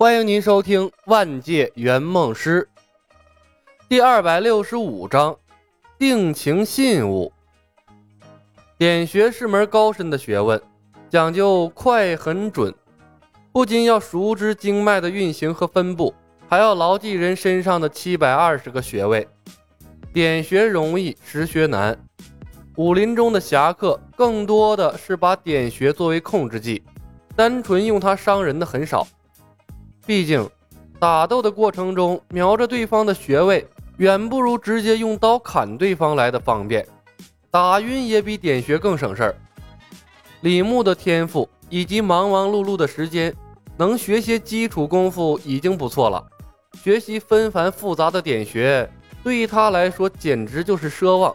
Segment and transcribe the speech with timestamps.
[0.00, 2.66] 欢迎您收听《万界圆梦师》
[3.86, 5.36] 第二百六十五章：
[5.98, 7.30] 定情信物。
[8.78, 10.58] 点穴是门高深的学问，
[11.10, 12.74] 讲究快、狠、准，
[13.52, 16.14] 不仅要熟知经脉的运行和分布，
[16.48, 19.28] 还要牢记人身上的七百二十个穴位。
[20.14, 21.94] 点穴容易，实穴难。
[22.76, 26.82] 武林中的侠客更多的是把点穴作为控制技，
[27.36, 29.06] 单纯用它伤人的很少。
[30.10, 30.50] 毕竟，
[30.98, 33.64] 打斗的过程中瞄着对方的穴位，
[33.98, 36.84] 远不如直接用刀砍对方来的方便。
[37.48, 39.36] 打晕也比点穴更省事儿。
[40.40, 43.32] 李牧的天赋以及忙忙碌碌的时间，
[43.76, 46.26] 能学些基础功夫已经不错了。
[46.82, 48.90] 学习纷繁复杂的点穴，
[49.22, 51.32] 对他来说简直就是奢望。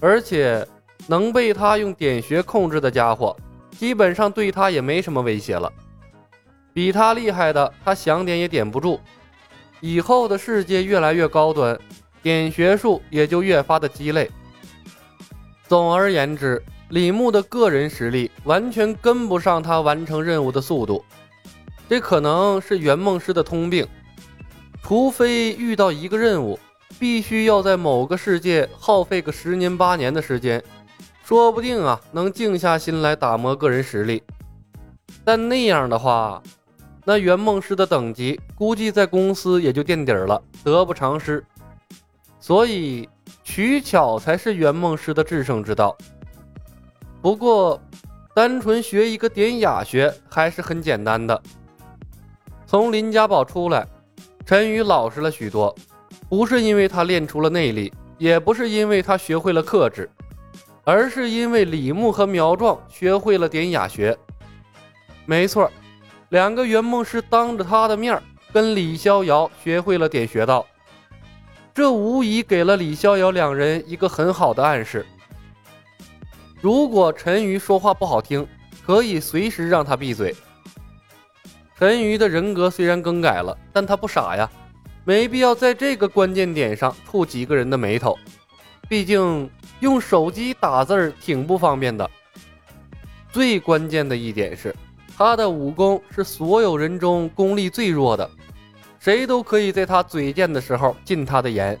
[0.00, 0.66] 而且，
[1.06, 3.36] 能被他用点穴控制的家伙，
[3.78, 5.72] 基本上对他也没什么威胁了。
[6.74, 9.00] 比他厉害的，他想点也点不住。
[9.80, 11.78] 以后的世界越来越高端，
[12.20, 14.30] 点穴术也就越发的鸡肋。
[15.68, 21.04] 总而言之，李牧的个人实力完全跟不上他完成任务的速度。
[21.88, 23.86] 这可能是圆梦师的通病，
[24.82, 26.58] 除非遇到一个任务，
[26.98, 30.62] 必须要在某个世界耗费个十年八年的时间，
[31.22, 34.22] 说不定啊，能静下心来打磨个人实力。
[35.24, 36.42] 但那样的话，
[37.04, 41.44] 那圆梦师的等级估计在公司也就垫底了，得不偿失。
[42.40, 43.08] 所以
[43.42, 45.96] 取巧才是圆梦师的制胜之道。
[47.20, 47.80] 不过，
[48.34, 51.42] 单纯学一个典雅学还是很简单的。
[52.66, 53.86] 从林家堡出来，
[54.44, 55.74] 陈宇老实了许多，
[56.28, 60.10] 不是因为他练出了内力，也不是因为他学会了克制，
[60.84, 64.16] 而是因为李牧和苗壮学会了典雅学。
[65.26, 65.70] 没错。
[66.34, 68.20] 两个圆梦师当着他的面
[68.52, 70.66] 跟李逍遥学会了点穴道，
[71.72, 75.06] 这无疑给了李逍遥两人一个很好的暗示。
[76.60, 78.44] 如果陈瑜说话不好听，
[78.84, 80.34] 可以随时让他闭嘴。
[81.78, 84.50] 陈瑜的人格虽然更改了，但他不傻呀，
[85.04, 88.18] 没必要在这个关键点上触几个人的眉头。
[88.88, 92.10] 毕竟用手机打字儿挺不方便的。
[93.30, 94.74] 最关键的一点是。
[95.16, 98.28] 他的武功是所有人中功力最弱的，
[98.98, 101.78] 谁都可以在他嘴贱的时候进他的眼。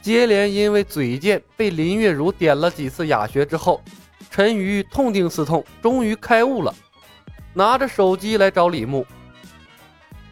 [0.00, 3.82] 接连因为嘴贱被林月如点了几次哑穴之后，
[4.30, 6.74] 陈瑜痛定思痛，终于开悟了，
[7.52, 9.04] 拿着手机来找李牧。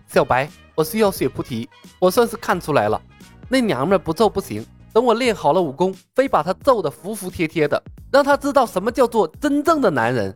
[0.06, 1.69] 小白，我需要血菩提，
[1.99, 3.00] 我算是看出来了，
[3.49, 7.82] 那娘们不揍不行，等我练好了武功，非把她揍得服服帖帖的，
[8.12, 10.34] 让她知道什么叫做真正的男人。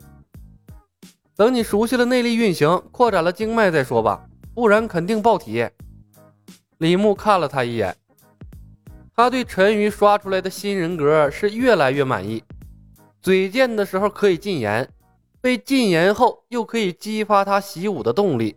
[1.39, 4.27] 等你熟悉了内力运行，扩展了经脉再说吧，
[4.57, 5.65] 不然肯定爆体。
[6.79, 7.97] 李牧看了他一眼，
[9.15, 12.43] 他对陈瑜刷出来的新人格是越来越满意。
[13.23, 14.89] 嘴贱的时候可以禁言，
[15.41, 18.57] 被禁言后又可以激发他习武的动力，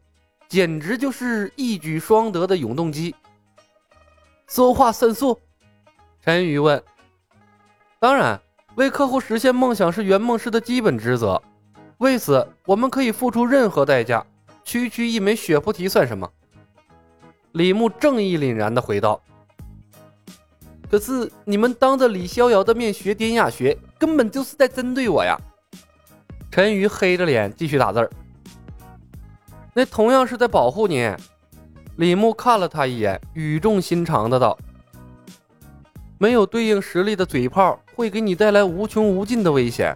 [0.50, 3.14] 简直就是一举双得的永动机。
[4.47, 5.40] 说话算数？
[6.20, 6.84] 陈瑜问。
[8.00, 8.41] 当然，
[8.74, 11.40] 为客户实现梦想是圆梦师的基本职责。
[12.02, 14.26] 为此，我们可以付出任何代价。
[14.64, 16.28] 区区一枚血菩提算什么？
[17.52, 19.22] 李牧正义凛然地回道
[20.90, 25.38] ：“可是你们当着李逍遥的面学点哑穴，根本就是在针对我呀！”
[26.50, 28.10] 陈瑜黑着脸继续打字儿。
[29.72, 31.16] 那同样是在保护你。
[31.98, 34.58] 李牧看了他一眼，语重心长的道
[36.18, 39.96] ：“没有对应实力的嘴炮，会给你带来无穷无尽的危险。”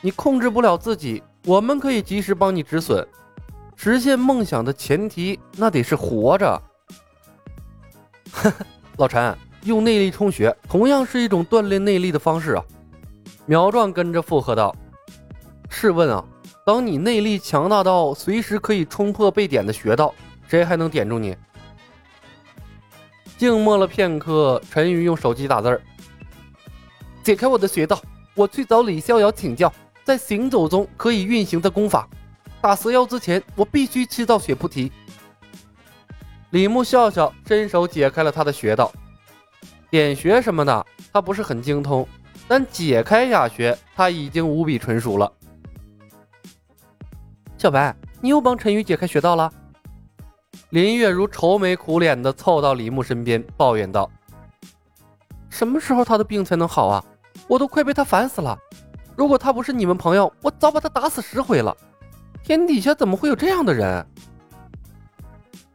[0.00, 3.06] 你控制不了自己，我们可以及时帮你止损。
[3.74, 6.62] 实现梦想的前提，那得是活着。
[8.96, 12.64] 老陈，用内力充血，同样是一种锻炼内力的方式啊！
[13.44, 14.74] 苗壮跟着附和道
[15.68, 16.24] ：“试问啊，
[16.64, 20.14] 当你内力强大到随时可以冲破被点的穴道，
[20.48, 21.36] 谁还能点住你？”
[23.36, 25.82] 静默了片刻，陈宇用手机打字儿
[27.22, 28.00] ：“解开我的穴道，
[28.34, 29.70] 我去找李逍遥请教。”
[30.06, 32.08] 在行走中可以运行的功法，
[32.60, 34.92] 打蛇妖之前，我必须吃到血菩提。
[36.50, 38.92] 李牧笑笑，伸手解开了他的穴道，
[39.90, 42.06] 点穴什么的他不是很精通，
[42.46, 45.32] 但解开哑穴他已经无比纯熟了。
[47.58, 49.52] 小白，你又帮陈宇解开穴道了？
[50.70, 54.08] 林月如愁眉苦脸的凑到李牧身边，抱怨道
[55.50, 57.04] ：“什么时候他的病才能好啊？
[57.48, 58.56] 我都快被他烦死了。”
[59.16, 61.74] 如果他不是你们朋友，我早把他打死十回了。
[62.44, 64.06] 天底下怎么会有这样的人？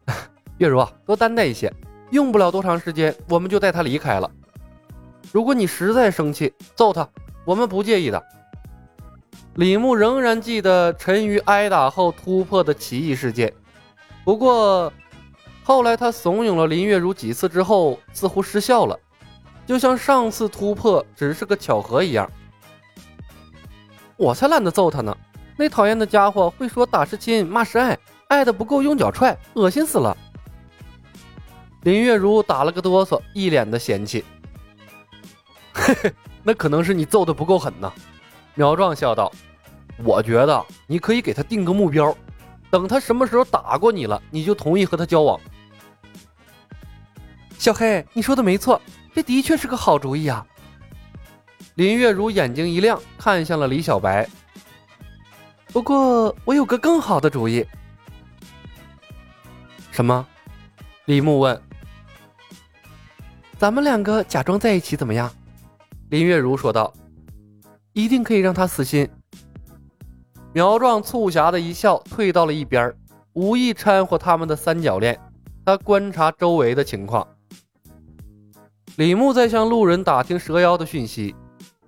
[0.59, 1.73] 月如啊，多担待一些，
[2.11, 4.29] 用不了多长时间，我们就带他离开了。
[5.31, 7.09] 如果你实在生气，揍他，
[7.43, 8.23] 我们不介意的。
[9.55, 13.51] 李牧仍然记得陈鱼挨打后突破的奇异事件，
[14.23, 14.93] 不过
[15.63, 18.97] 后来他怂恿了林月如几次之后，似乎失效了，
[19.65, 22.29] 就像上次突破只是个巧合一样。
[24.21, 25.17] 我才懒得揍他呢，
[25.57, 27.97] 那讨厌的家伙会说打是亲，骂是爱，
[28.27, 30.15] 爱的不够用脚踹，恶心死了。
[31.81, 34.23] 林月如打了个哆嗦，一脸的嫌弃。
[35.73, 36.13] 嘿嘿，
[36.43, 37.91] 那可能是你揍的不够狠呢。
[38.53, 39.31] 苗壮笑道
[40.05, 42.15] ：“我觉得你可以给他定个目标，
[42.69, 45.39] 等他什么时候打过你了，你就同意和他交往。”
[47.57, 48.79] 小黑，你说的没错，
[49.15, 50.45] 这的确是个好主意啊。
[51.75, 54.27] 林月如眼睛一亮，看向了李小白。
[55.67, 57.65] 不过我有个更好的主意。
[59.91, 60.27] 什么？
[61.05, 61.59] 李牧问。
[63.57, 65.31] 咱们两个假装在一起怎么样？
[66.09, 66.93] 林月如说道
[67.93, 69.07] ：“一定可以让他死心。”
[70.53, 72.93] 苗壮促狭的一笑，退到了一边，
[73.33, 75.17] 无意掺和他们的三角恋。
[75.65, 77.25] 他观察周围的情况。
[78.97, 81.33] 李牧在向路人打听蛇妖的讯息，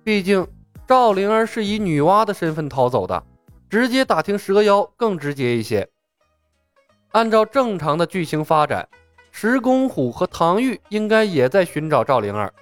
[0.04, 0.46] 毕竟
[0.86, 3.24] 赵灵儿是以女娲的身份逃走的，
[3.68, 5.88] 直接打听蛇妖更直接一些。
[7.12, 8.88] 按照正常的剧情发展。
[9.36, 12.54] 石公虎和唐玉应该也在寻找赵灵儿，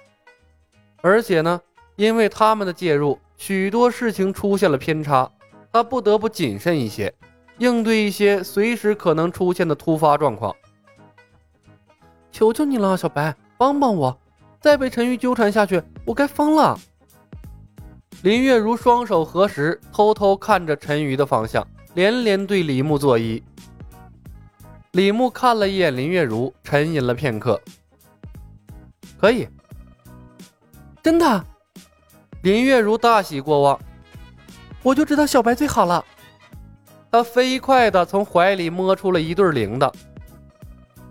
[1.03, 1.61] 而且呢，
[1.97, 5.31] 因为他们的介入，许多事情出现了偏差，
[5.71, 7.13] 他不得不谨慎一些，
[7.59, 10.55] 应对一些随时可能出现的突发状况。
[12.31, 14.19] 求求你了，小白，帮帮我！
[14.59, 16.75] 再被陈玉纠缠下去，我该疯了。
[18.23, 23.43] 林月如双手合十，偷偷看着陈鱼的方向，连连对李牧作揖。
[24.91, 27.61] 李牧看了一眼林月如，沉吟了片刻。
[29.19, 29.45] 可以，
[31.01, 31.45] 真的。
[32.43, 33.77] 林月如大喜过望，
[34.81, 36.05] 我就知道小白最好了。
[37.11, 39.93] 他飞快地从怀里摸出了一对铃铛。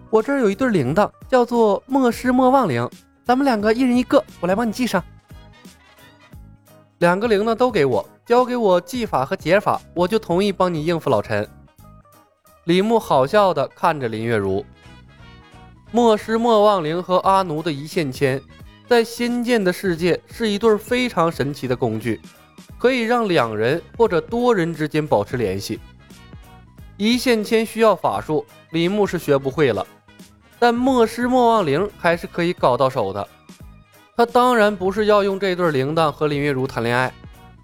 [0.09, 2.89] 我这儿有一对铃铛，叫做莫失莫忘铃，
[3.23, 5.05] 咱们两个一人一个，我来帮你系上。
[7.03, 11.45] 两个铃呢都给我，教给我技法和解法，我就同意帮你应付老陈。
[12.63, 14.65] 李牧好笑地看着林月如，
[15.91, 18.41] 莫失莫忘灵和阿奴的一线牵，
[18.89, 22.21] 在仙剑的世界是一对非常神奇的工具，
[22.79, 25.81] 可以让两人或者多人之间保持联系。
[26.97, 29.85] 一线牵需要法术，李牧是学不会了，
[30.57, 33.29] 但莫失莫忘灵还是可以搞到手的。
[34.17, 37.13] 他当然不是要用这对铃铛和林月如谈恋爱，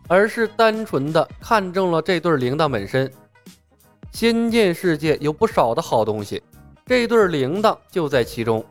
[0.08, 3.10] 而是单纯的看中了这对铃铛本身。
[4.12, 6.42] 仙剑世界有不少的好东西，
[6.86, 8.64] 这对铃铛就在其中。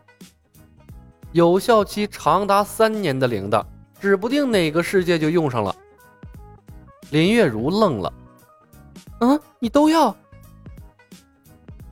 [1.32, 3.64] 有效期长达三年的铃铛，
[4.00, 5.76] 指不定哪个世界就用上了。
[7.12, 8.12] 林月如愣了
[9.22, 10.14] ：“嗯，你都要？”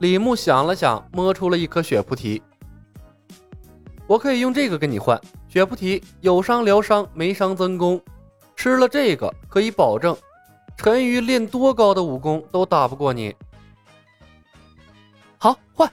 [0.00, 2.42] 李牧想了想，摸出了一颗血菩提
[4.08, 5.18] ：“我可以用这个跟你换
[5.56, 7.98] 雪菩提，有伤疗伤，没伤增功。
[8.56, 10.14] 吃了这个，可以保证。”
[10.76, 13.34] 陈鱼练多高的武功都打不过你。
[15.38, 15.90] 好，换。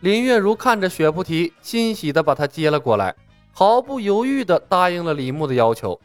[0.00, 3.14] 林月如看着雪菩提，欣喜的把他接了过来，
[3.52, 6.00] 毫不犹豫的答应了李牧的要求。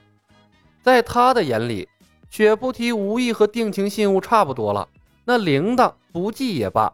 [0.83, 1.89] 在他的眼里，
[2.29, 4.87] 雪菩提无意和定情信物差不多了，
[5.23, 6.93] 那铃铛不济也罢。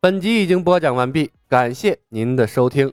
[0.00, 2.92] 本集已经播讲完毕，感谢您的收听。